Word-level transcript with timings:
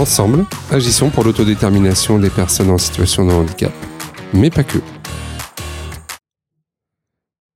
Ensemble, 0.00 0.46
agissons 0.70 1.10
pour 1.10 1.24
l'autodétermination 1.24 2.18
des 2.18 2.30
personnes 2.30 2.70
en 2.70 2.78
situation 2.78 3.26
de 3.26 3.32
handicap, 3.32 3.70
mais 4.32 4.48
pas 4.48 4.64
que. 4.64 4.78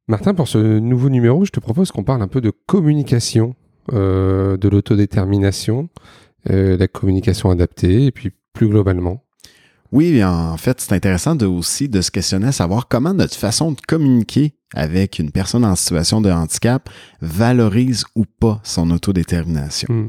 Martin, 0.08 0.34
pour 0.34 0.46
ce 0.46 0.58
nouveau 0.58 1.08
numéro, 1.08 1.46
je 1.46 1.50
te 1.52 1.58
propose 1.58 1.90
qu'on 1.90 2.04
parle 2.04 2.20
un 2.20 2.28
peu 2.28 2.42
de 2.42 2.52
communication, 2.66 3.54
euh, 3.94 4.58
de 4.58 4.68
l'autodétermination, 4.68 5.88
euh, 6.50 6.76
la 6.76 6.86
communication 6.86 7.48
adaptée, 7.48 8.04
et 8.04 8.12
puis 8.12 8.30
plus 8.52 8.68
globalement. 8.68 9.24
Oui, 9.90 10.23
en 10.23 10.58
fait, 10.58 10.82
c'est 10.82 10.92
intéressant 10.92 11.36
de, 11.36 11.46
aussi 11.46 11.88
de 11.88 12.02
se 12.02 12.10
questionner 12.10 12.48
à 12.48 12.52
savoir 12.52 12.88
comment 12.88 13.14
notre 13.14 13.36
façon 13.36 13.73
de 13.73 13.80
communiquer 13.88 14.52
avec 14.74 15.18
une 15.18 15.30
personne 15.30 15.64
en 15.64 15.76
situation 15.76 16.20
de 16.20 16.30
handicap 16.30 16.90
valorise 17.20 18.04
ou 18.14 18.24
pas 18.24 18.60
son 18.62 18.90
autodétermination. 18.90 19.88
Mm. 19.90 20.08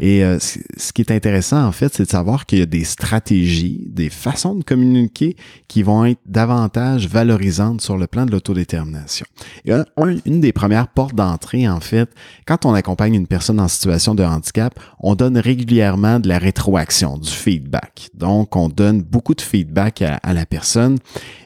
Et 0.00 0.24
euh, 0.24 0.38
ce 0.38 0.92
qui 0.92 1.02
est 1.02 1.10
intéressant, 1.10 1.64
en 1.64 1.72
fait, 1.72 1.94
c'est 1.94 2.04
de 2.04 2.08
savoir 2.08 2.44
qu'il 2.44 2.58
y 2.58 2.62
a 2.62 2.66
des 2.66 2.84
stratégies, 2.84 3.84
des 3.88 4.10
façons 4.10 4.54
de 4.54 4.62
communiquer 4.62 5.36
qui 5.68 5.82
vont 5.82 6.04
être 6.04 6.20
davantage 6.26 7.08
valorisantes 7.08 7.80
sur 7.80 7.96
le 7.96 8.06
plan 8.06 8.26
de 8.26 8.32
l'autodétermination. 8.32 9.26
Et 9.64 9.72
une 10.26 10.40
des 10.40 10.52
premières 10.52 10.88
portes 10.88 11.14
d'entrée, 11.14 11.68
en 11.68 11.80
fait, 11.80 12.10
quand 12.46 12.66
on 12.66 12.74
accompagne 12.74 13.14
une 13.14 13.26
personne 13.26 13.60
en 13.60 13.68
situation 13.68 14.14
de 14.14 14.22
handicap, 14.22 14.78
on 15.00 15.14
donne 15.14 15.38
régulièrement 15.38 16.20
de 16.20 16.28
la 16.28 16.38
rétroaction, 16.38 17.16
du 17.16 17.30
feedback. 17.30 18.10
Donc, 18.14 18.56
on 18.56 18.68
donne 18.68 19.02
beaucoup 19.02 19.34
de 19.34 19.40
feedback 19.40 20.02
à, 20.02 20.16
à 20.16 20.34
la 20.34 20.44
personne. 20.44 20.98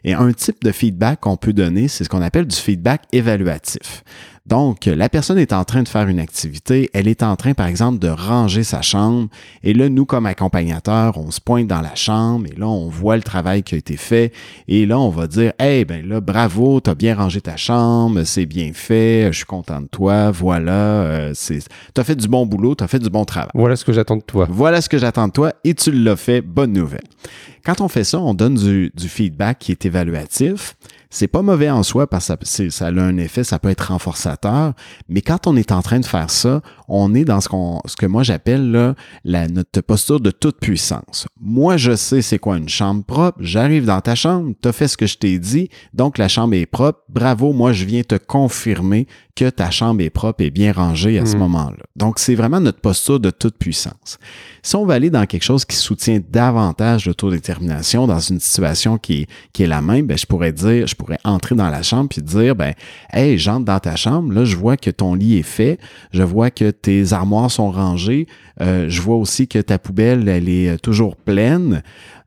Et 0.03 0.15
un 0.15 0.33
type 0.33 0.65
de 0.65 0.73
feedback 0.73 1.21
qu'on 1.21 1.37
peut 1.37 1.53
donner, 1.53 1.89
c'est 1.89 2.05
ce 2.05 2.09
qu'on 2.09 2.23
appelle 2.23 2.47
du 2.47 2.57
feedback 2.61 3.03
évaluatif. 3.13 4.05
Donc, 4.47 4.87
la 4.87 5.09
personne 5.09 5.39
est 5.39 5.53
en 5.53 5.65
train 5.65 5.85
de 5.85 5.89
faire 5.89 6.09
une 6.09 6.19
activité, 6.19 6.91
elle 6.93 7.07
est 7.07 7.23
en 7.23 7.37
train, 7.37 7.55
par 7.55 7.69
exemple, 7.69 8.01
de 8.01 8.09
ranger 8.09 8.65
sa 8.65 8.83
chambre, 8.83 9.29
et 9.63 9.75
là, 9.75 9.89
nous, 9.89 10.07
comme 10.07 10.27
accompagnateurs, 10.27 11.19
on 11.19 11.31
se 11.31 11.41
pointe 11.41 11.69
dans 11.69 11.83
la 11.83 11.95
chambre, 11.95 12.47
et 12.51 12.59
là, 12.59 12.67
on 12.67 12.89
voit 12.89 13.17
le 13.17 13.23
travail 13.23 13.63
qui 13.63 13.77
a 13.77 13.79
été 13.79 13.97
fait, 13.97 14.33
et 14.67 14.87
là, 14.87 14.99
on 14.99 15.11
va 15.11 15.29
dire, 15.29 15.53
hey, 15.61 15.85
ben 15.85 16.05
là, 16.09 16.21
bravo, 16.21 16.81
t'as 16.81 16.97
bien 16.97 17.15
rangé 17.15 17.41
ta 17.41 17.57
chambre, 17.57 18.25
c'est 18.25 18.47
bien 18.47 18.73
fait, 18.75 19.29
je 19.31 19.37
suis 19.37 19.47
content 19.47 19.83
de 19.83 19.87
toi, 19.87 20.33
voilà, 20.33 20.73
euh, 20.73 21.33
c'est, 21.35 21.61
t'as 21.95 22.03
fait 22.03 22.17
du 22.17 22.27
bon 22.27 22.45
boulot, 22.45 22.75
t'as 22.75 22.89
fait 22.89 22.99
du 22.99 23.11
bon 23.11 23.25
travail. 23.25 23.53
Voilà 23.55 23.77
ce 23.77 23.85
que 23.85 23.93
j'attends 23.93 24.17
de 24.17 24.23
toi. 24.23 24.49
Voilà 24.51 24.81
ce 24.81 24.89
que 24.89 24.99
j'attends 24.99 25.29
de 25.29 25.33
toi, 25.33 25.53
et 25.63 25.75
tu 25.75 25.93
l'as 25.93 26.17
fait, 26.17 26.41
bonne 26.41 26.73
nouvelle. 26.73 27.05
Quand 27.65 27.83
on 27.83 27.89
fait 27.89 28.05
ça, 28.05 28.19
on 28.19 28.35
donne 28.35 28.55
du, 28.55 28.91
du 28.97 29.09
feedback 29.09 29.59
qui 29.61 29.71
est 29.71 29.85
évaluatif, 29.85 30.75
c'est 31.11 31.29
pas 31.29 31.43
mauvais 31.43 31.71
en 31.71 31.83
soi 31.83 32.07
parce 32.07 32.33
que 32.37 32.71
ça, 32.71 32.87
a 32.87 32.91
un 32.91 33.17
effet, 33.19 33.43
ça 33.45 33.59
peut 33.59 33.69
être 33.69 33.89
renforçateur, 33.89 34.75
mais 35.09 35.23
quand 35.23 35.47
on 35.47 35.57
est 35.57 35.73
en 35.73 35.83
train 35.83 35.99
de 35.99 36.07
faire 36.07 36.31
ça, 36.31 36.63
on 36.91 37.15
est 37.15 37.25
dans 37.25 37.41
ce, 37.41 37.49
qu'on, 37.49 37.81
ce 37.87 37.97
que 37.97 38.07
moi 38.07 38.23
j'appelle 38.23 38.71
là, 38.71 38.95
la, 39.25 39.49
notre 39.49 39.81
posture 39.81 40.21
de 40.21 40.31
toute 40.31 40.59
puissance. 40.59 41.27
Moi, 41.41 41.77
je 41.77 41.95
sais 41.95 42.21
c'est 42.21 42.39
quoi 42.39 42.59
une 42.59 42.69
chambre 42.69 43.05
propre, 43.05 43.39
j'arrive 43.41 43.87
dans 43.87 44.01
ta 44.01 44.15
chambre, 44.15 44.53
tu 44.61 44.69
as 44.69 44.73
fait 44.73 44.89
ce 44.89 44.97
que 44.97 45.07
je 45.07 45.17
t'ai 45.17 45.39
dit, 45.39 45.71
donc 45.95 46.19
la 46.19 46.29
chambre 46.29 46.55
est 46.55 46.67
propre, 46.67 47.01
bravo, 47.09 47.53
moi 47.53 47.73
je 47.73 47.85
viens 47.85 48.03
te 48.03 48.17
confirmer 48.17 49.07
que 49.41 49.49
ta 49.49 49.71
chambre 49.71 50.03
est 50.03 50.11
propre 50.11 50.43
et 50.43 50.51
bien 50.51 50.71
rangée 50.71 51.19
à 51.19 51.25
ce 51.25 51.35
hmm. 51.35 51.41
moment-là. 51.41 51.85
Donc, 51.97 52.19
c'est 52.19 52.35
vraiment 52.35 52.61
notre 52.61 52.81
posture 52.81 53.21
de 53.21 53.31
toute 53.31 53.57
puissance. 53.57 54.19
Si 54.63 54.77
on 54.77 54.85
va 54.85 54.95
aller 54.95 55.09
dans 55.09 55.25
quelque 55.25 55.45
chose 55.45 55.65
qui 55.65 55.77
soutient 55.77 56.21
davantage 56.29 57.07
l'autodétermination 57.07 58.07
dans 58.07 58.19
une 58.19 58.39
situation 58.39 58.99
qui 58.99 59.23
est, 59.23 59.27
qui 59.55 59.63
est 59.63 59.67
la 59.67 59.81
même, 59.81 60.07
ben, 60.07 60.19
je 60.19 60.27
pourrais 60.27 60.53
dire, 60.53 60.87
je 60.87 60.95
pourrais 60.95 61.19
entrer 61.25 61.55
dans 61.55 61.71
la 61.71 61.83
chambre 61.83 62.11
puis 62.11 62.21
dire, 62.21 62.55
ben, 62.55 62.75
hey, 63.15 63.39
j'entre 63.39 63.65
dans 63.65 63.81
ta 63.81 63.97
chambre, 63.97 64.31
là, 64.33 64.45
je 64.45 64.57
vois 64.57 64.77
que 64.77 64.91
ton 64.91 65.15
lit 65.15 65.39
est 65.39 65.43
fait, 65.43 65.79
je 66.13 66.23
vois 66.23 66.51
que 66.51 66.71
tes 66.83 67.13
armoires 67.13 67.51
sont 67.51 67.71
rangées, 67.71 68.27
euh, 68.61 68.87
je 68.89 69.01
vois 69.01 69.17
aussi 69.17 69.49
que 69.49 69.59
ta 69.59 69.79
poubelle, 69.79 70.29
elle 70.29 70.49
est 70.49 70.79
toujours 70.79 71.17
pleine. 71.17 71.83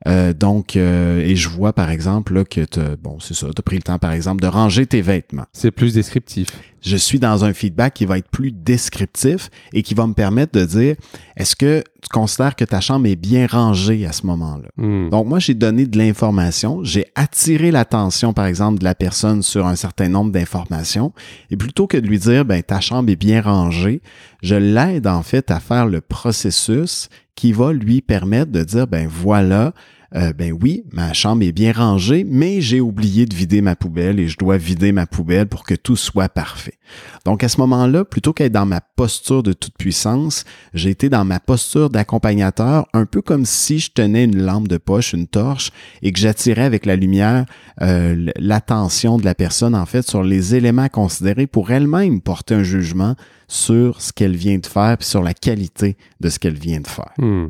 Euh, 0.08 0.34
donc, 0.34 0.76
euh, 0.76 1.20
et 1.20 1.36
je 1.36 1.50
vois 1.50 1.74
par 1.74 1.90
exemple 1.90 2.34
là, 2.34 2.44
que 2.44 2.62
tu 2.62 2.80
bon, 3.02 3.20
c'est 3.20 3.34
ça, 3.34 3.48
tu 3.48 3.54
as 3.58 3.64
pris 3.64 3.78
le 3.78 3.84
temps 3.84 4.00
par 4.00 4.12
exemple 4.12 4.42
de 4.42 4.48
ranger 4.48 4.86
tes 4.86 5.02
vêtements. 5.02 5.46
C'est 5.54 5.72
plus 5.72 5.94
descriptif. 5.94 6.48
Je 6.82 6.98
suis 6.98 7.20
dans 7.20 7.46
un 7.46 7.54
feedback 7.54 7.94
qui 7.94 8.06
va 8.06 8.18
être 8.18 8.30
plus 8.30 8.52
descriptif 8.52 9.50
et 9.72 9.84
qui 9.84 9.94
va 9.94 10.06
me 10.06 10.14
permettre 10.14 10.60
de 10.60 10.66
dire 10.66 10.96
est-ce 11.38 11.56
que 11.56 11.82
tu 12.02 12.10
considères 12.10 12.58
que 12.58 12.66
ta 12.66 12.82
chambre 12.82 13.08
est 13.08 13.16
bien 13.16 13.48
rangée 13.48 14.06
à 14.06 14.12
ce 14.12 14.26
moment-là? 14.26 14.68
Hmm. 14.76 15.10
Donc, 15.10 15.26
moi, 15.28 15.40
j'ai 15.40 15.54
donné 15.54 15.86
de 15.86 15.98
l'information, 15.98 16.84
j'ai 16.84 17.06
attiré 17.16 17.72
l'attention, 17.72 18.34
par 18.34 18.48
exemple, 18.48 18.80
de 18.80 18.84
la 18.84 18.96
personne 18.96 19.42
sur 19.44 19.66
un 19.66 19.78
certain 19.78 20.10
nombre 20.10 20.34
d'informations, 20.34 21.14
et 21.50 21.56
plutôt 21.56 21.88
que 21.88 21.96
de 21.96 22.06
lui 22.06 22.20
dire 22.20 22.44
ben, 22.44 22.62
ta 22.62 22.82
chambre 22.82 23.10
est 23.10 23.16
bien 23.16 23.42
rangée, 23.42 24.02
je 24.42 24.56
l'aide 24.56 25.08
en 25.08 25.24
fait 25.24 25.52
à 25.52 25.62
faire 25.62 25.86
le 25.86 26.02
processus 26.02 27.08
qui 27.36 27.52
va 27.52 27.74
lui 27.74 28.02
permettre 28.02 28.52
de 28.52 28.64
dire 28.64 28.88
ben 28.88 29.08
voilà, 29.08 29.74
euh, 30.16 30.32
ben 30.32 30.56
oui, 30.62 30.84
ma 30.92 31.14
chambre 31.14 31.44
est 31.44 31.52
bien 31.52 31.72
rangée, 31.72 32.24
mais 32.28 32.62
j'ai 32.62 32.80
oublié 32.80 33.26
de 33.26 33.36
vider 33.36 33.62
ma 33.62 33.76
poubelle 33.76 34.20
et 34.20 34.28
je 34.28 34.38
dois 34.38 34.58
vider 34.58 34.92
ma 34.92 35.08
poubelle 35.08 35.48
pour 35.48 35.64
que 35.64 35.74
tout 35.74 35.96
soit 35.96 36.30
parfait. 36.30 36.78
Donc 37.26 37.44
à 37.44 37.50
ce 37.50 37.60
moment-là, 37.62 38.06
plutôt 38.06 38.32
qu'être 38.32 38.52
dans 38.52 38.66
ma 38.66 38.82
posture 38.82 39.42
de 39.42 39.54
toute 39.54 39.76
puissance, 39.76 40.46
j'ai 40.74 40.92
été 40.92 41.10
dans 41.10 41.26
ma 41.26 41.40
posture 41.40 41.90
d'accompagnateur, 41.90 42.88
un 42.94 43.06
peu 43.06 43.22
comme 43.22 43.46
si 43.46 43.80
je 43.80 43.92
tenais 43.92 44.26
une 44.26 44.44
lampe 44.44 44.68
de 44.68 44.78
poche, 44.78 45.14
une 45.14 45.28
torche, 45.28 45.72
et 46.04 46.12
que 46.12 46.20
j'attirais 46.20 46.64
avec 46.64 46.86
la 46.86 46.96
lumière 46.96 47.46
euh, 47.82 48.32
l'attention 48.38 49.18
de 49.18 49.26
la 49.26 49.34
personne 49.34 49.74
en 49.74 49.86
fait 49.86 50.08
sur 50.08 50.24
les 50.24 50.54
éléments 50.54 50.90
considérés 50.90 51.48
pour 51.48 51.72
elle-même 51.72 52.22
porter 52.22 52.54
un 52.54 52.64
jugement 52.64 53.16
sur 53.48 54.02
ce 54.02 54.14
qu'elle 54.14 54.36
vient 54.36 54.60
de 54.60 54.66
faire 54.66 54.98
puis 54.98 55.08
sur 55.08 55.24
la 55.24 55.34
qualité 55.34 55.98
de 56.20 56.30
ce 56.30 56.38
qu'elle 56.38 56.58
vient 56.58 56.82
de 56.82 56.88
faire. 56.88 57.14
Hmm. 57.18 57.48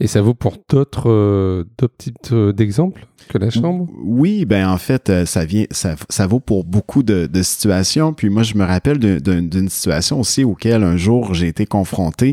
Et 0.00 0.06
ça 0.06 0.20
vaut 0.20 0.34
pour 0.34 0.56
d'autres 0.68 1.10
euh, 1.10 1.64
euh, 2.32 2.52
d'exemples 2.52 3.06
que 3.28 3.38
la 3.38 3.50
chambre? 3.50 3.86
Oui, 4.02 4.44
ben 4.44 4.68
en 4.68 4.78
fait, 4.78 5.10
euh, 5.10 5.26
ça 5.26 5.44
vient, 5.44 5.64
ça, 5.70 5.94
ça 6.08 6.26
vaut 6.26 6.40
pour 6.40 6.64
beaucoup 6.64 7.02
de, 7.02 7.26
de, 7.26 7.42
situations. 7.42 8.12
Puis 8.12 8.30
moi, 8.30 8.42
je 8.42 8.54
me 8.54 8.64
rappelle 8.64 8.98
d'une 8.98 9.68
situation 9.68 10.20
aussi 10.20 10.44
auquel 10.44 10.82
un 10.82 10.96
jour 10.96 11.34
j'ai 11.34 11.48
été 11.48 11.66
confronté 11.66 12.32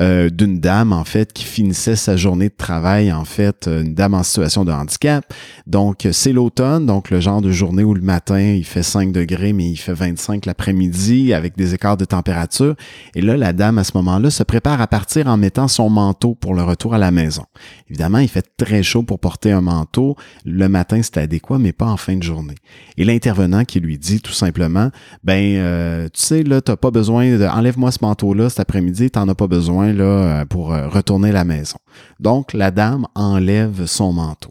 euh, 0.00 0.30
d'une 0.30 0.60
dame 0.60 0.92
en 0.92 1.04
fait 1.04 1.32
qui 1.32 1.44
finissait 1.44 1.96
sa 1.96 2.16
journée 2.16 2.48
de 2.48 2.54
travail 2.56 3.12
en 3.12 3.24
fait, 3.24 3.68
une 3.68 3.94
dame 3.94 4.14
en 4.14 4.22
situation 4.22 4.64
de 4.64 4.72
handicap. 4.72 5.24
Donc 5.66 6.06
c'est 6.12 6.32
l'automne, 6.32 6.86
donc 6.86 7.10
le 7.10 7.20
genre 7.20 7.42
de 7.42 7.50
journée 7.50 7.84
où 7.84 7.94
le 7.94 8.02
matin 8.02 8.40
il 8.40 8.64
fait 8.64 8.82
5 8.82 9.12
degrés 9.12 9.52
mais 9.52 9.68
il 9.68 9.76
fait 9.76 9.94
25 9.94 10.46
l'après-midi 10.46 11.32
avec 11.32 11.56
des 11.56 11.74
écarts 11.74 11.96
de 11.96 12.04
température. 12.04 12.74
Et 13.14 13.20
là, 13.20 13.36
la 13.36 13.52
dame 13.52 13.78
à 13.78 13.84
ce 13.84 13.92
moment-là 13.96 14.30
se 14.30 14.42
prépare 14.42 14.80
à 14.80 14.86
partir 14.86 15.26
en 15.26 15.36
mettant 15.36 15.68
son 15.68 15.90
manteau 15.90 16.34
pour 16.34 16.54
le 16.54 16.62
retour 16.66 16.94
à 16.94 16.98
la 16.98 17.10
maison. 17.10 17.44
Évidemment, 17.88 18.18
il 18.18 18.28
fait 18.28 18.46
très 18.56 18.82
chaud 18.82 19.02
pour 19.02 19.18
porter 19.18 19.52
un 19.52 19.60
manteau. 19.60 20.16
Le 20.44 20.68
matin, 20.68 21.00
c'est 21.02 21.16
adéquat, 21.18 21.58
mais 21.58 21.72
pas 21.72 21.86
en 21.86 21.96
fin 21.96 22.16
de 22.16 22.22
journée. 22.22 22.56
Et 22.96 23.04
l'intervenant 23.04 23.64
qui 23.64 23.80
lui 23.80 23.98
dit 23.98 24.20
tout 24.20 24.32
simplement, 24.32 24.90
ben, 25.24 25.56
euh, 25.56 26.08
tu 26.12 26.20
sais, 26.20 26.42
là, 26.42 26.60
t'as 26.60 26.76
pas 26.76 26.90
besoin 26.90 27.38
de, 27.38 27.44
enlève-moi 27.44 27.90
ce 27.90 27.98
manteau-là 28.02 28.50
cet 28.50 28.60
après-midi, 28.60 29.10
t'en 29.10 29.28
as 29.28 29.34
pas 29.34 29.46
besoin, 29.46 29.92
là, 29.92 30.04
euh, 30.04 30.44
pour 30.44 30.72
euh, 30.72 30.88
retourner 30.88 31.30
à 31.30 31.32
la 31.32 31.44
maison. 31.44 31.78
Donc, 32.20 32.52
la 32.52 32.70
dame 32.70 33.06
enlève 33.14 33.86
son 33.86 34.12
manteau. 34.12 34.50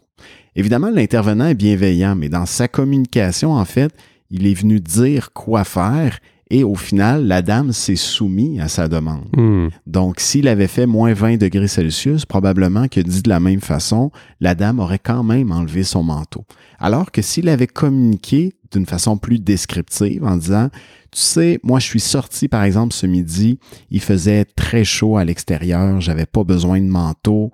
Évidemment, 0.54 0.90
l'intervenant 0.90 1.46
est 1.46 1.54
bienveillant, 1.54 2.16
mais 2.16 2.28
dans 2.28 2.46
sa 2.46 2.66
communication, 2.66 3.52
en 3.52 3.64
fait, 3.64 3.92
il 4.30 4.46
est 4.46 4.54
venu 4.54 4.80
dire 4.80 5.32
quoi 5.32 5.64
faire 5.64 6.18
et 6.48 6.62
au 6.62 6.76
final, 6.76 7.26
la 7.26 7.42
dame 7.42 7.72
s'est 7.72 7.96
soumise 7.96 8.60
à 8.60 8.68
sa 8.68 8.86
demande. 8.86 9.24
Hmm. 9.36 9.68
Donc, 9.86 10.20
s'il 10.20 10.46
avait 10.46 10.68
fait 10.68 10.86
moins 10.86 11.12
20 11.12 11.38
degrés 11.38 11.66
Celsius, 11.66 12.24
probablement 12.24 12.86
que 12.86 13.00
dit 13.00 13.22
de 13.22 13.28
la 13.28 13.40
même 13.40 13.60
façon, 13.60 14.12
la 14.40 14.54
dame 14.54 14.78
aurait 14.78 15.00
quand 15.00 15.24
même 15.24 15.50
enlevé 15.50 15.82
son 15.82 16.04
manteau. 16.04 16.44
Alors 16.78 17.10
que 17.10 17.22
s'il 17.22 17.48
avait 17.48 17.66
communiqué 17.66 18.54
d'une 18.72 18.86
façon 18.86 19.16
plus 19.16 19.38
descriptive 19.38 20.24
en 20.24 20.36
disant, 20.36 20.70
tu 21.16 21.22
sais, 21.22 21.60
moi 21.62 21.78
je 21.78 21.86
suis 21.86 22.00
sorti 22.00 22.46
par 22.46 22.62
exemple 22.64 22.92
ce 22.92 23.06
midi, 23.06 23.58
il 23.90 24.02
faisait 24.02 24.44
très 24.44 24.84
chaud 24.84 25.16
à 25.16 25.24
l'extérieur, 25.24 26.00
j'avais 26.00 26.26
pas 26.26 26.44
besoin 26.44 26.78
de 26.78 26.86
manteau, 26.86 27.52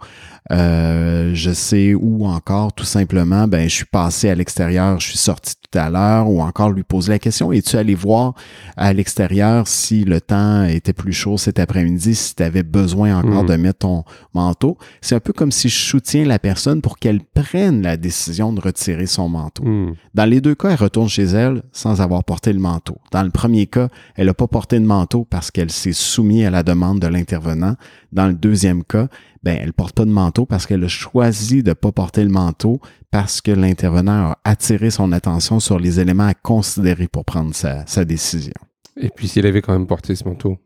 euh, 0.51 1.31
je 1.35 1.53
sais 1.53 1.95
où 1.95 2.27
encore 2.27 2.73
tout 2.73 2.85
simplement, 2.85 3.47
ben 3.47 3.69
je 3.69 3.75
suis 3.75 3.85
passé 3.85 4.31
à 4.31 4.35
l'extérieur, 4.35 4.99
je 4.99 5.11
suis 5.11 5.19
sorti 5.19 5.55
tout 5.55 5.79
à 5.79 5.91
l'heure, 5.91 6.29
ou 6.29 6.43
encore 6.43 6.71
lui 6.71 6.83
poser 6.83 7.13
la 7.13 7.19
question, 7.19 7.53
es-tu 7.53 7.77
allé 7.77 7.95
voir 7.95 8.35
à 8.77 8.93
l'extérieur 8.93 9.69
si 9.69 10.05
le 10.05 10.21
temps 10.21 10.65
était 10.65 10.93
plus 10.93 11.13
chaud 11.13 11.39
cet 11.39 11.61
après-midi, 11.61 12.15
si 12.15 12.35
tu 12.35 12.43
avais 12.43 12.65
besoin 12.65 13.17
encore 13.17 13.45
hmm. 13.45 13.49
de 13.49 13.57
mettre 13.57 13.79
ton 13.81 14.05
manteau? 14.35 14.77
C'est 15.01 15.15
un 15.15 15.21
peu 15.21 15.33
comme 15.33 15.53
si 15.53 15.69
je 15.69 15.79
soutiens 15.79 16.25
la 16.25 16.39
personne 16.41 16.83
pour 16.83 16.99
qu'elle 16.99 17.21
prenne 17.21 17.83
la 17.83 17.97
décision 17.97 18.53
de 18.53 18.61
retirer 18.61 19.07
son 19.12 19.29
manteau. 19.29 19.64
Hmm. 19.64 19.94
Dans 20.14 20.25
les 20.25 20.41
deux 20.41 20.55
cas, 20.55 20.70
elle 20.70 20.76
retourne 20.76 21.09
chez 21.09 21.25
elle 21.25 21.62
sans 21.73 22.00
avoir 22.00 22.25
porté 22.25 22.53
le 22.53 22.59
manteau. 22.59 22.99
Dans 23.12 23.23
le 23.23 23.31
premier 23.31 23.67
cas, 23.67 23.88
elle 24.17 24.26
n'a 24.26 24.35
pas 24.35 24.47
porté 24.47 24.81
de 24.81 24.85
manteau 24.85 25.25
parce 25.25 25.50
qu'elle 25.50 25.70
s'est 25.70 25.93
soumise 25.93 26.47
à 26.47 26.50
la 26.50 26.62
demande 26.62 27.00
de 27.00 27.06
l'intervenant. 27.06 27.76
Dans 28.12 28.26
le 28.26 28.35
deuxième 28.35 28.82
cas, 28.85 29.09
ben, 29.43 29.59
elle 29.61 29.73
porte 29.73 29.94
pas 29.94 30.05
de 30.05 30.11
manteau 30.11 30.47
parce 30.47 30.67
qu'elle 30.67 30.85
a 30.85 30.88
choisi 30.88 31.62
de 31.62 31.73
pas 31.73 31.93
porter 31.93 32.25
le 32.25 32.31
manteau 32.31 32.81
parce 33.11 33.41
que 33.41 33.50
l'intervenant 33.50 34.31
a 34.31 34.38
attiré 34.44 34.91
son 34.91 35.12
attention 35.12 35.61
sur 35.61 35.79
les 35.79 36.00
éléments 36.00 36.26
à 36.26 36.35
considérer 36.35 37.09
pour 37.09 37.25
prendre 37.25 37.55
sa 37.55 38.05
décision. 38.05 38.55
Et 39.00 39.09
puis 39.09 39.27
s'il 39.27 39.47
avait 39.47 39.62
quand 39.62 39.73
même 39.73 39.87
porté 39.87 40.15
ce 40.15 40.25
manteau. 40.25 40.59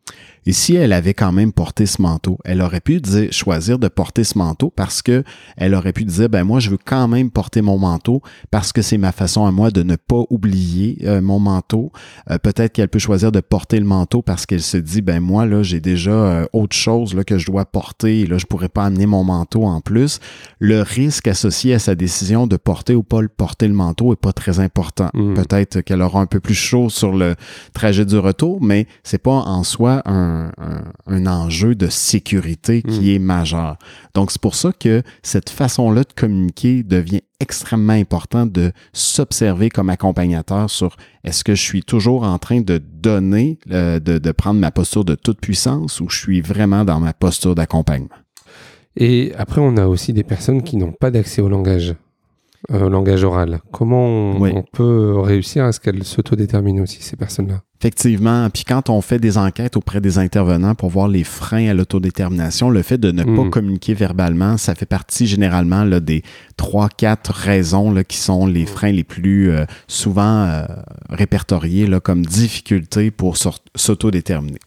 Et 0.46 0.52
si 0.52 0.76
elle 0.76 0.92
avait 0.92 1.14
quand 1.14 1.32
même 1.32 1.52
porté 1.52 1.86
ce 1.86 2.00
manteau, 2.00 2.38
elle 2.44 2.62
aurait 2.62 2.80
pu 2.80 3.00
dire, 3.00 3.32
choisir 3.32 3.80
de 3.80 3.88
porter 3.88 4.22
ce 4.22 4.38
manteau 4.38 4.72
parce 4.74 5.02
que 5.02 5.24
elle 5.56 5.74
aurait 5.74 5.92
pu 5.92 6.04
dire, 6.04 6.28
ben 6.28 6.44
moi 6.44 6.60
je 6.60 6.70
veux 6.70 6.78
quand 6.82 7.08
même 7.08 7.30
porter 7.30 7.62
mon 7.62 7.78
manteau 7.78 8.22
parce 8.52 8.72
que 8.72 8.80
c'est 8.80 8.98
ma 8.98 9.10
façon 9.10 9.44
à 9.44 9.50
moi 9.50 9.72
de 9.72 9.82
ne 9.82 9.96
pas 9.96 10.22
oublier 10.30 10.98
euh, 11.04 11.20
mon 11.20 11.40
manteau. 11.40 11.90
Euh, 12.30 12.38
peut-être 12.38 12.72
qu'elle 12.72 12.88
peut 12.88 13.00
choisir 13.00 13.32
de 13.32 13.40
porter 13.40 13.80
le 13.80 13.86
manteau 13.86 14.22
parce 14.22 14.46
qu'elle 14.46 14.62
se 14.62 14.76
dit, 14.76 15.02
ben 15.02 15.20
moi 15.20 15.46
là 15.46 15.64
j'ai 15.64 15.80
déjà 15.80 16.12
euh, 16.12 16.46
autre 16.52 16.76
chose 16.76 17.14
là 17.14 17.24
que 17.24 17.38
je 17.38 17.46
dois 17.46 17.64
porter 17.64 18.20
et 18.20 18.26
là 18.26 18.38
je 18.38 18.46
pourrais 18.46 18.68
pas 18.68 18.84
amener 18.84 19.06
mon 19.06 19.24
manteau 19.24 19.64
en 19.64 19.80
plus. 19.80 20.20
Le 20.60 20.82
risque 20.82 21.26
associé 21.26 21.74
à 21.74 21.80
sa 21.80 21.96
décision 21.96 22.46
de 22.46 22.56
porter 22.56 22.94
ou 22.94 23.02
pas 23.02 23.20
le 23.20 23.28
porter 23.28 23.66
le 23.66 23.74
manteau 23.74 24.12
est 24.12 24.20
pas 24.20 24.32
très 24.32 24.60
important. 24.60 25.10
Hmm. 25.12 25.34
Peut-être 25.34 25.80
qu'elle 25.80 26.02
aura 26.02 26.20
un 26.20 26.26
peu 26.26 26.38
plus 26.38 26.54
chaud 26.54 26.88
sur 26.88 27.12
le 27.12 27.34
trajet 27.72 28.04
du 28.04 28.15
retour, 28.18 28.62
mais 28.62 28.86
c'est 29.02 29.18
pas 29.18 29.30
en 29.30 29.62
soi 29.62 30.02
un, 30.06 30.50
un, 31.06 31.26
enjeu 31.26 31.74
de 31.74 31.88
sécurité 31.88 32.82
qui 32.82 33.12
hmm. 33.12 33.16
est 33.16 33.18
majeur. 33.18 33.76
Donc, 34.14 34.30
c'est 34.30 34.40
pour 34.40 34.54
ça 34.54 34.72
que 34.72 35.02
cette 35.22 35.50
façon-là 35.50 36.02
de 36.02 36.12
communiquer 36.14 36.82
devient 36.82 37.22
extrêmement 37.40 37.92
important 37.92 38.46
de 38.46 38.72
s'observer 38.92 39.68
comme 39.68 39.90
accompagnateur 39.90 40.70
sur 40.70 40.96
est-ce 41.24 41.44
que 41.44 41.54
je 41.54 41.62
suis 41.62 41.82
toujours 41.82 42.22
en 42.22 42.38
train 42.38 42.60
de 42.60 42.78
donner, 42.78 43.58
euh, 43.70 44.00
de, 44.00 44.18
de 44.18 44.32
prendre 44.32 44.60
ma 44.60 44.70
posture 44.70 45.04
de 45.04 45.14
toute 45.14 45.40
puissance 45.40 46.00
ou 46.00 46.08
je 46.08 46.18
suis 46.18 46.40
vraiment 46.40 46.84
dans 46.84 47.00
ma 47.00 47.12
posture 47.12 47.54
d'accompagnement. 47.54 48.08
Et 48.96 49.32
après, 49.36 49.60
on 49.60 49.76
a 49.76 49.86
aussi 49.86 50.12
des 50.12 50.24
personnes 50.24 50.62
qui 50.62 50.76
n'ont 50.76 50.92
pas 50.92 51.10
d'accès 51.10 51.42
au 51.42 51.48
langage. 51.48 51.94
Euh, 52.72 52.86
au 52.86 52.88
langage 52.88 53.22
oral. 53.22 53.60
Comment 53.70 54.32
on, 54.40 54.64
peut 54.72 55.20
réussir 55.20 55.64
à 55.64 55.72
ce 55.72 55.78
qu'elles 55.78 56.02
s'autodéterminent 56.02 56.82
aussi, 56.82 57.00
ces 57.00 57.14
personnes-là? 57.14 57.62
Effectivement. 57.86 58.50
Puis 58.50 58.64
quand 58.64 58.90
on 58.90 59.00
fait 59.00 59.20
des 59.20 59.38
enquêtes 59.38 59.76
auprès 59.76 60.00
des 60.00 60.18
intervenants 60.18 60.74
pour 60.74 60.90
voir 60.90 61.06
les 61.06 61.22
freins 61.22 61.68
à 61.68 61.72
l'autodétermination, 61.72 62.68
le 62.68 62.82
fait 62.82 62.98
de 62.98 63.12
ne 63.12 63.22
pas 63.22 63.30
hmm. 63.44 63.50
communiquer 63.50 63.94
verbalement, 63.94 64.56
ça 64.56 64.74
fait 64.74 64.86
partie 64.86 65.28
généralement 65.28 65.84
là, 65.84 66.00
des 66.00 66.24
trois, 66.56 66.88
quatre 66.88 67.30
raisons 67.30 67.92
là, 67.92 68.02
qui 68.02 68.16
sont 68.16 68.44
les 68.48 68.66
freins 68.66 68.90
les 68.90 69.04
plus 69.04 69.52
euh, 69.52 69.66
souvent 69.86 70.46
euh, 70.46 70.64
répertoriés 71.10 71.86
là, 71.86 72.00
comme 72.00 72.26
difficultés 72.26 73.12
pour 73.12 73.36
s'autodéterminer. 73.36 74.58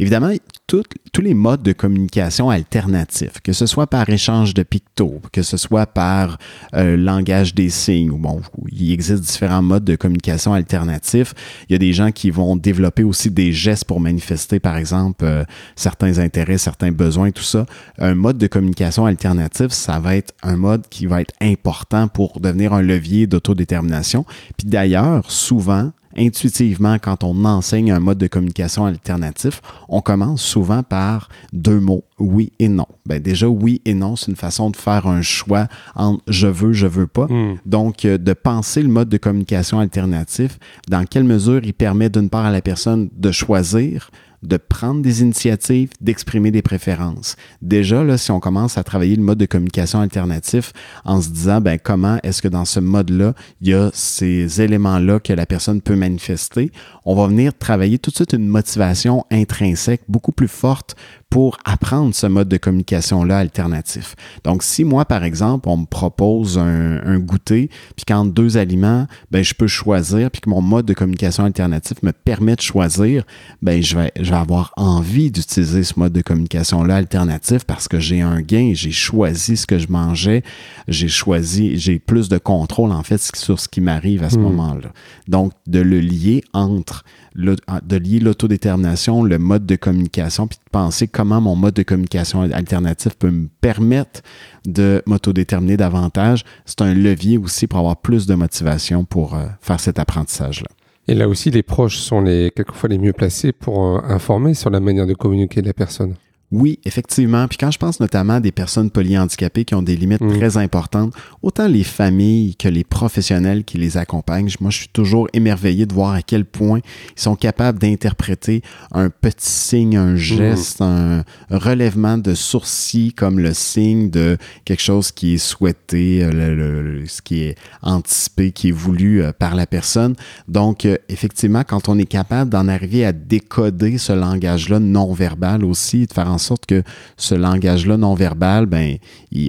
Évidemment, 0.00 0.32
tous 0.66 1.20
les 1.20 1.34
modes 1.34 1.62
de 1.62 1.72
communication 1.72 2.50
alternatifs, 2.50 3.40
que 3.42 3.52
ce 3.52 3.66
soit 3.66 3.86
par 3.86 4.08
échange 4.08 4.54
de 4.54 4.62
pictos, 4.62 5.20
que 5.30 5.42
ce 5.42 5.56
soit 5.56 5.86
par 5.86 6.38
euh, 6.74 6.96
langage 6.96 7.54
des 7.54 7.68
signes, 7.68 8.10
ou 8.10 8.16
bon, 8.16 8.40
il 8.72 8.92
existe 8.92 9.22
différents 9.22 9.62
modes 9.62 9.84
de 9.84 9.94
communication 9.94 10.54
alternatifs. 10.54 11.34
Il 11.68 11.72
y 11.72 11.76
a 11.76 11.78
des 11.78 11.92
gens 11.92 12.10
qui 12.10 12.30
vont 12.30 12.56
développer 12.64 13.04
aussi 13.04 13.30
des 13.30 13.52
gestes 13.52 13.84
pour 13.84 14.00
manifester, 14.00 14.58
par 14.58 14.76
exemple, 14.76 15.24
euh, 15.24 15.44
certains 15.76 16.18
intérêts, 16.18 16.58
certains 16.58 16.90
besoins, 16.90 17.30
tout 17.30 17.42
ça. 17.42 17.66
Un 17.98 18.14
mode 18.14 18.38
de 18.38 18.46
communication 18.46 19.06
alternatif, 19.06 19.68
ça 19.70 20.00
va 20.00 20.16
être 20.16 20.34
un 20.42 20.56
mode 20.56 20.88
qui 20.88 21.06
va 21.06 21.20
être 21.20 21.34
important 21.40 22.08
pour 22.08 22.40
devenir 22.40 22.72
un 22.72 22.82
levier 22.82 23.26
d'autodétermination. 23.26 24.24
Puis 24.56 24.66
d'ailleurs, 24.66 25.30
souvent, 25.30 25.92
intuitivement, 26.16 26.98
quand 26.98 27.24
on 27.24 27.44
enseigne 27.44 27.92
un 27.92 28.00
mode 28.00 28.18
de 28.18 28.26
communication 28.26 28.86
alternatif, 28.86 29.60
on 29.88 30.00
commence 30.00 30.42
souvent 30.42 30.82
par 30.82 31.28
deux 31.52 31.80
mots, 31.80 32.04
oui 32.18 32.52
et 32.58 32.68
non. 32.68 32.86
Ben 33.06 33.20
déjà, 33.20 33.48
oui 33.48 33.82
et 33.84 33.94
non, 33.94 34.16
c'est 34.16 34.30
une 34.30 34.36
façon 34.36 34.70
de 34.70 34.76
faire 34.76 35.06
un 35.06 35.22
choix 35.22 35.66
entre 35.94 36.22
je 36.28 36.46
veux, 36.46 36.72
je 36.72 36.86
veux 36.86 37.06
pas. 37.06 37.26
Hmm. 37.26 37.56
Donc, 37.66 38.04
euh, 38.04 38.18
de 38.18 38.32
penser 38.32 38.82
le 38.82 38.88
mode 38.88 39.08
de 39.08 39.16
communication 39.16 39.78
alternatif, 39.78 40.58
dans 40.88 41.04
quelle 41.04 41.24
mesure 41.24 41.60
il 41.64 41.74
permet 41.74 42.08
d'une 42.08 42.30
part 42.30 42.46
à 42.46 42.50
la 42.50 42.62
personne 42.62 43.08
de 43.16 43.32
choisir, 43.32 44.10
de 44.46 44.56
prendre 44.56 45.02
des 45.02 45.22
initiatives, 45.22 45.90
d'exprimer 46.00 46.50
des 46.50 46.62
préférences. 46.62 47.36
Déjà, 47.62 48.16
si 48.18 48.30
on 48.30 48.40
commence 48.40 48.78
à 48.78 48.84
travailler 48.84 49.16
le 49.16 49.22
mode 49.22 49.38
de 49.38 49.46
communication 49.46 50.00
alternatif 50.00 50.72
en 51.04 51.20
se 51.20 51.30
disant, 51.30 51.60
ben, 51.60 51.78
comment 51.82 52.18
est-ce 52.22 52.42
que 52.42 52.48
dans 52.48 52.64
ce 52.64 52.80
mode-là, 52.80 53.34
il 53.60 53.68
y 53.68 53.74
a 53.74 53.90
ces 53.92 54.60
éléments-là 54.60 55.20
que 55.20 55.32
la 55.32 55.46
personne 55.46 55.80
peut 55.80 55.96
manifester, 55.96 56.70
on 57.04 57.14
va 57.14 57.26
venir 57.26 57.56
travailler 57.56 57.98
tout 57.98 58.10
de 58.10 58.16
suite 58.16 58.32
une 58.32 58.48
motivation 58.48 59.24
intrinsèque 59.30 60.02
beaucoup 60.08 60.32
plus 60.32 60.48
forte 60.48 60.96
pour 61.30 61.58
apprendre 61.64 62.14
ce 62.14 62.26
mode 62.26 62.48
de 62.48 62.56
communication-là 62.56 63.38
alternatif. 63.38 64.14
Donc, 64.44 64.62
si 64.62 64.84
moi, 64.84 65.04
par 65.04 65.24
exemple, 65.24 65.68
on 65.68 65.78
me 65.78 65.86
propose 65.86 66.58
un, 66.58 67.18
goûter, 67.18 67.70
puis 67.96 68.04
qu'entre 68.04 68.32
deux 68.32 68.56
aliments, 68.56 69.06
ben, 69.30 69.42
je 69.42 69.54
peux 69.54 69.66
choisir, 69.66 70.30
puis 70.30 70.40
que 70.40 70.50
mon 70.50 70.62
mode 70.62 70.86
de 70.86 70.94
communication 70.94 71.44
alternatif 71.44 72.02
me 72.02 72.12
permet 72.12 72.56
de 72.56 72.60
choisir, 72.60 73.24
ben, 73.62 73.82
je 73.82 73.96
vais, 73.96 74.12
je 74.20 74.30
vais 74.30 74.36
avoir 74.36 74.72
envie 74.76 75.30
d'utiliser 75.30 75.82
ce 75.84 75.98
mode 75.98 76.12
de 76.12 76.22
communication-là 76.22 76.96
alternatif 76.96 77.64
parce 77.64 77.88
que 77.88 77.98
j'ai 77.98 78.20
un 78.20 78.40
gain, 78.40 78.72
j'ai 78.74 78.92
choisi 78.92 79.56
ce 79.56 79.66
que 79.66 79.78
je 79.78 79.88
mangeais, 79.88 80.42
j'ai 80.88 81.08
choisi, 81.08 81.78
j'ai 81.78 81.98
plus 81.98 82.28
de 82.28 82.38
contrôle, 82.38 82.92
en 82.92 83.02
fait, 83.02 83.20
sur 83.34 83.60
ce 83.60 83.68
qui 83.68 83.80
m'arrive 83.80 84.22
à 84.22 84.30
ce 84.30 84.38
hmm. 84.38 84.42
moment-là. 84.42 84.92
Donc, 85.28 85.52
de 85.66 85.80
le 85.80 86.00
lier 86.00 86.44
entre 86.52 87.04
de 87.34 87.96
lier 87.96 88.20
l'autodétermination, 88.20 89.24
le 89.24 89.38
mode 89.38 89.66
de 89.66 89.76
communication, 89.76 90.46
puis 90.46 90.58
penser 90.74 91.06
comment 91.06 91.40
mon 91.40 91.54
mode 91.54 91.74
de 91.74 91.84
communication 91.84 92.42
alternatif 92.42 93.14
peut 93.14 93.30
me 93.30 93.46
permettre 93.60 94.22
de 94.66 95.04
m'autodéterminer 95.06 95.76
davantage. 95.76 96.42
C'est 96.66 96.82
un 96.82 96.92
levier 96.92 97.38
aussi 97.38 97.68
pour 97.68 97.78
avoir 97.78 97.96
plus 97.98 98.26
de 98.26 98.34
motivation 98.34 99.04
pour 99.04 99.36
euh, 99.36 99.46
faire 99.60 99.78
cet 99.78 100.00
apprentissage-là. 100.00 100.66
Et 101.06 101.14
là 101.14 101.28
aussi, 101.28 101.52
les 101.52 101.62
proches 101.62 101.98
sont 101.98 102.20
les, 102.20 102.50
quelquefois 102.50 102.88
les 102.88 102.98
mieux 102.98 103.12
placés 103.12 103.52
pour 103.52 103.84
euh, 103.84 104.00
informer 104.08 104.54
sur 104.54 104.68
la 104.68 104.80
manière 104.80 105.06
de 105.06 105.14
communiquer 105.14 105.62
de 105.62 105.68
la 105.68 105.74
personne. 105.74 106.16
Oui, 106.54 106.78
effectivement. 106.84 107.48
Puis 107.48 107.58
quand 107.58 107.72
je 107.72 107.78
pense 107.78 107.98
notamment 107.98 108.34
à 108.34 108.40
des 108.40 108.52
personnes 108.52 108.88
polyhandicapées 108.88 109.64
qui 109.64 109.74
ont 109.74 109.82
des 109.82 109.96
limites 109.96 110.20
mm. 110.20 110.38
très 110.38 110.56
importantes, 110.56 111.12
autant 111.42 111.66
les 111.66 111.82
familles 111.82 112.54
que 112.54 112.68
les 112.68 112.84
professionnels 112.84 113.64
qui 113.64 113.76
les 113.76 113.96
accompagnent, 113.96 114.48
moi 114.60 114.70
je 114.70 114.78
suis 114.78 114.88
toujours 114.88 115.26
émerveillé 115.32 115.84
de 115.84 115.92
voir 115.92 116.12
à 116.12 116.22
quel 116.22 116.44
point 116.44 116.78
ils 117.16 117.20
sont 117.20 117.34
capables 117.34 117.80
d'interpréter 117.80 118.62
un 118.92 119.10
petit 119.10 119.50
signe, 119.50 119.96
un 119.96 120.12
mm. 120.12 120.16
geste, 120.16 120.80
un 120.80 121.24
relèvement 121.50 122.18
de 122.18 122.34
sourcils 122.34 123.12
comme 123.12 123.40
le 123.40 123.52
signe 123.52 124.08
de 124.10 124.38
quelque 124.64 124.82
chose 124.82 125.10
qui 125.10 125.34
est 125.34 125.38
souhaité, 125.38 126.22
euh, 126.22 127.04
ce 127.08 127.20
qui 127.20 127.40
est 127.40 127.58
anticipé, 127.82 128.52
qui 128.52 128.68
est 128.68 128.72
voulu 128.72 129.24
euh, 129.24 129.32
par 129.36 129.56
la 129.56 129.66
personne. 129.66 130.14
Donc 130.46 130.86
euh, 130.86 130.98
effectivement, 131.08 131.64
quand 131.66 131.88
on 131.88 131.98
est 131.98 132.06
capable 132.06 132.48
d'en 132.48 132.68
arriver 132.68 133.04
à 133.04 133.12
décoder 133.12 133.98
ce 133.98 134.12
langage-là 134.12 134.78
non 134.78 135.12
verbal 135.14 135.64
aussi, 135.64 136.06
de 136.06 136.12
faire 136.12 136.30
en 136.30 136.38
sorte 136.44 136.66
que 136.66 136.82
ce 137.16 137.34
langage-là 137.34 137.96
non 137.96 138.14
verbal, 138.14 138.66
ben, 138.66 138.96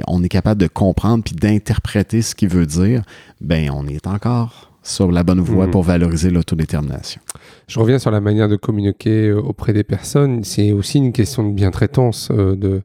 on 0.07 0.23
est 0.23 0.29
capable 0.29 0.61
de 0.61 0.67
comprendre 0.67 1.23
puis 1.23 1.35
d'interpréter 1.35 2.21
ce 2.21 2.35
qu'il 2.35 2.49
veut 2.49 2.65
dire, 2.65 3.03
ben, 3.41 3.69
on 3.71 3.87
est 3.87 4.07
encore 4.07 4.71
sur 4.83 5.11
la 5.11 5.23
bonne 5.23 5.39
voie 5.39 5.65
hmm. 5.67 5.71
pour 5.71 5.83
valoriser 5.83 6.29
l'autodétermination. 6.29 7.19
Je 7.67 7.79
reviens 7.79 7.97
sur 7.97 8.11
la 8.11 8.21
manière 8.21 8.47
de 8.47 8.55
communiquer 8.55 9.29
euh, 9.29 9.41
auprès 9.41 9.73
des 9.73 9.83
personnes. 9.83 10.43
C'est 10.43 10.71
aussi 10.71 10.99
une 10.99 11.11
question 11.11 11.47
de 11.47 11.53
bientraitance, 11.53 12.29
euh, 12.31 12.55
de 12.55 12.81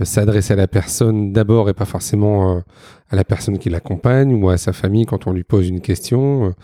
euh, 0.00 0.04
s'adresser 0.04 0.52
à 0.52 0.56
la 0.56 0.68
personne 0.68 1.32
d'abord 1.32 1.68
et 1.68 1.74
pas 1.74 1.84
forcément 1.84 2.62
à 3.10 3.16
la 3.16 3.24
personne 3.24 3.58
qui 3.58 3.70
l'accompagne 3.70 4.32
ou 4.32 4.48
à 4.50 4.56
sa 4.56 4.72
famille 4.72 5.04
quand 5.04 5.26
on 5.26 5.32
lui 5.32 5.44
pose 5.44 5.68
une 5.68 5.80
question, 5.80 6.54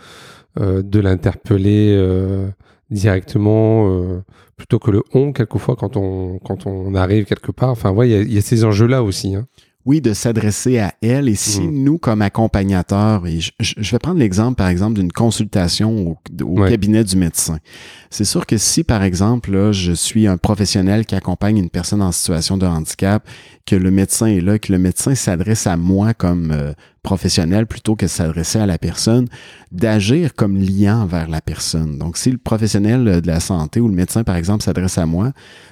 de 0.57 0.99
l'interpeller 0.99 1.95
directement 2.89 3.89
euh, 3.89 4.21
plutôt 4.59 4.77
que 4.77 4.91
le 4.91 5.01
on 5.13 5.31
quelquefois 5.31 5.75
quand 5.77 5.95
on 5.95 6.37
quand 6.39 6.67
on 6.67 6.93
arrive 6.93 7.25
quelque 7.25 7.51
part. 7.51 7.69
Enfin, 7.69 7.91
ouais, 7.91 8.09
il 8.09 8.31
y, 8.31 8.37
a 8.37 8.41
ces 8.41 8.65
enjeux 8.65 8.87
là 8.87 9.01
aussi. 9.01 9.33
Hein. 9.33 9.47
Oui, 9.85 10.01
de 10.01 10.13
s'adresser 10.13 10.77
à 10.79 10.93
elle. 11.01 11.29
Et 11.29 11.35
si 11.35 11.61
Mhm. 11.61 11.83
nous, 11.83 11.97
comme 11.97 12.21
accompagnateurs, 12.21 13.25
et 13.25 13.39
je, 13.39 13.91
vais 13.91 13.99
prendre 13.99 14.19
l'exemple, 14.19 14.55
par 14.55 14.67
exemple, 14.67 14.99
d'une 14.99 15.11
consultation 15.11 16.07
au, 16.09 16.17
au 16.43 16.59
Ouais. 16.61 16.69
cabinet 16.69 17.03
du 17.03 17.15
médecin. 17.15 17.59
C'est 18.09 18.25
sûr 18.25 18.45
que 18.45 18.57
si, 18.57 18.83
par 18.83 19.03
exemple, 19.03 19.51
là, 19.51 19.71
je 19.71 19.93
suis 19.93 20.27
un 20.27 20.37
professionnel 20.37 21.05
qui 21.05 21.15
accompagne 21.15 21.57
une 21.57 21.69
personne 21.69 22.01
en 22.01 22.11
situation 22.11 22.57
de 22.57 22.65
handicap, 22.65 23.27
que 23.65 23.75
le 23.75 23.89
médecin 23.91 24.25
est 24.27 24.41
là, 24.41 24.59
que 24.59 24.71
le 24.71 24.79
médecin 24.79 25.15
s'adresse 25.15 25.65
à 25.67 25.77
moi 25.77 26.13
comme 26.13 26.51
euh, 26.51 26.73
professionnel 27.03 27.65
plutôt 27.65 27.95
que 27.95 28.05
de 28.05 28.09
s'adresser 28.09 28.59
à 28.59 28.65
la 28.65 28.77
personne, 28.77 29.27
d'agir 29.71 30.33
comme 30.35 30.57
liant 30.57 31.05
vers 31.05 31.29
la 31.29 31.41
personne. 31.41 31.97
Donc, 31.97 32.17
si 32.17 32.31
le 32.31 32.37
professionnel 32.37 33.07
euh, 33.07 33.21
de 33.21 33.27
la 33.27 33.39
santé 33.39 33.79
ou 33.79 33.87
le 33.87 33.93
médecin, 33.93 34.23
par 34.23 34.35
exemple, 34.35 34.63
s'adresse 34.63 34.97
à 34.97 35.05
moi, 35.05 35.31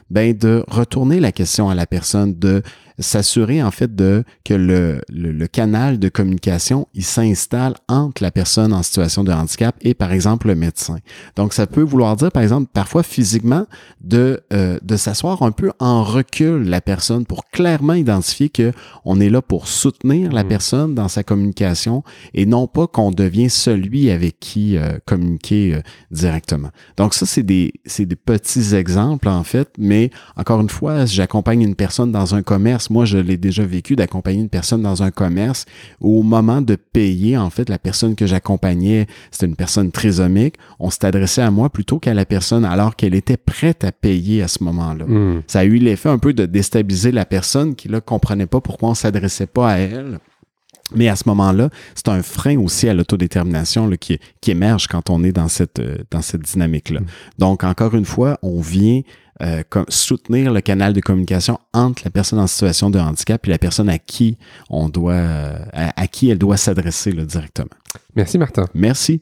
ben 0.10 0.34
de 0.38 0.64
retourner 0.68 1.20
la 1.20 1.32
question 1.32 1.70
à 1.70 1.76
la 1.76 1.86
personne, 1.86 2.34
de 2.38 2.62
s'assurer 3.00 3.62
en 3.62 3.72
fait 3.72 3.96
de 3.96 4.24
que 4.44 4.54
le, 4.54 5.02
le, 5.10 5.32
le 5.32 5.48
canal 5.48 6.00
de 6.00 6.10
communication 6.10 6.88
il 6.94 7.04
s'installe 7.06 7.76
entre 7.88 8.24
la 8.24 8.32
personne 8.32 8.74
en 8.74 8.82
situation 8.84 9.24
de 9.24 9.32
handicap 9.32 9.76
et 9.82 9.94
par 9.94 10.12
exemple 10.12 10.48
le 10.48 10.56
médecin. 10.56 10.98
Donc 11.36 11.54
ça 11.54 11.68
peut 11.68 11.82
vouloir 11.82 12.16
dire 12.16 12.32
par 12.32 12.42
exemple 12.44 12.70
parfois 12.74 13.04
physiquement 13.04 13.66
de 14.02 14.42
euh, 14.54 14.80
de 14.82 14.98
s'asseoir 14.98 15.44
un 15.44 15.52
peu 15.52 15.72
en 15.80 16.04
recul 16.04 16.64
la 16.64 16.82
personne 16.82 17.26
pour 17.26 17.46
clairement 17.46 17.94
identifier 17.94 18.50
que 18.50 18.72
on 19.06 19.20
est 19.20 19.30
là 19.30 19.42
pour 19.42 19.68
soutenir 19.68 20.32
la 20.32 20.44
Mhm. 20.44 20.50
personne 20.50 20.96
dans 20.96 21.08
sa 21.08 21.24
communication 21.24 22.04
et 22.34 22.46
non 22.46 22.68
pas 22.68 22.88
qu'on 22.88 23.12
devient 23.12 23.50
celui 23.50 24.10
avec 24.10 24.40
qui 24.40 24.78
euh, 24.78 24.98
communiquer 25.06 25.76
euh, 25.76 25.82
directement. 26.12 26.70
Donc 26.98 27.14
ça 27.14 27.26
c'est 27.26 27.44
des 27.44 27.74
c'est 27.86 28.06
des 28.06 28.16
petits 28.16 28.74
exemples 28.76 29.28
en 29.28 29.44
fait, 29.44 29.70
mais 29.78 30.10
encore 30.36 30.62
une 30.62 30.70
fois, 30.70 31.06
j'accompagne 31.06 31.62
une 31.62 31.76
personne 31.76 32.12
dans 32.12 32.34
un 32.36 32.42
commerce. 32.42 32.87
Moi, 32.90 33.06
je 33.06 33.18
l'ai 33.18 33.38
déjà 33.38 33.64
vécu 33.64 33.96
d'accompagner 33.96 34.42
une 34.42 34.50
personne 34.50 34.82
dans 34.82 35.04
un 35.04 35.12
commerce. 35.12 35.66
Au 36.02 36.24
moment 36.24 36.62
de 36.62 36.76
payer, 36.76 37.38
en 37.38 37.50
fait, 37.50 37.70
la 37.70 37.80
personne 37.80 38.16
que 38.16 38.26
j'accompagnais, 38.26 39.08
c'était 39.32 39.46
une 39.46 39.56
personne 39.56 39.92
trisomique. 39.92 40.56
On 40.80 40.90
s'est 40.90 41.06
adressé 41.06 41.42
à 41.42 41.52
moi 41.52 41.70
plutôt 41.70 42.00
qu'à 42.00 42.14
la 42.14 42.26
personne 42.26 42.66
alors 42.66 42.96
qu'elle 42.96 43.16
était 43.16 43.38
prête 43.38 43.84
à 43.84 43.92
payer 43.92 44.42
à 44.42 44.48
ce 44.48 44.64
moment-là. 44.64 45.06
Hmm. 45.06 45.42
Ça 45.48 45.60
a 45.60 45.66
eu 45.66 45.78
l'effet 45.78 46.10
un 46.10 46.18
peu 46.18 46.34
de 46.34 46.46
déstabiliser 46.46 47.12
la 47.12 47.26
personne 47.26 47.76
qui 47.76 47.90
ne 47.90 48.00
comprenait 48.00 48.48
pas 48.48 48.62
pourquoi 48.62 48.90
on 48.90 48.96
s'adressait 48.96 49.48
pas 49.48 49.72
à 49.72 49.78
elle. 49.78 50.20
Mais 50.96 51.10
à 51.10 51.16
ce 51.16 51.24
moment-là, 51.28 51.70
c'est 51.96 52.08
un 52.10 52.24
frein 52.24 52.58
aussi 52.60 52.88
à 52.88 52.94
l'autodétermination 52.94 53.88
là, 53.88 53.98
qui, 53.98 54.20
qui 54.42 54.52
émerge 54.52 54.88
quand 54.88 55.10
on 55.10 55.24
est 55.24 55.32
dans 55.32 55.48
cette, 55.48 55.80
euh, 55.80 55.98
dans 56.12 56.22
cette 56.22 56.42
dynamique-là. 56.42 57.02
Mm. 57.02 57.06
Donc, 57.40 57.64
encore 57.64 57.94
une 57.96 58.06
fois, 58.06 58.38
on 58.42 58.62
vient 58.62 59.02
euh, 59.42 59.64
soutenir 59.90 60.52
le 60.52 60.62
canal 60.62 60.94
de 60.94 61.02
communication 61.02 61.60
entre 61.74 62.04
la 62.06 62.12
personne 62.12 62.40
en 62.40 62.48
situation 62.48 62.90
de 62.90 63.00
handicap 63.00 63.46
et 63.46 63.50
la 63.52 63.60
personne 63.60 63.90
à 63.90 64.00
qui 64.00 64.38
on 64.70 64.90
doit, 64.90 65.14
euh, 65.14 65.60
à, 65.74 66.02
à 66.02 66.08
qui 66.08 66.30
elle 66.30 66.40
doit 66.40 66.58
s'adresser 66.58 67.12
là, 67.12 67.26
directement. 67.26 67.70
Merci 68.16 68.38
Martin. 68.38 68.66
Merci. 68.74 69.22